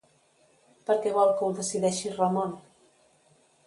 [0.87, 2.61] Per què vol que ho decideixi Ramon?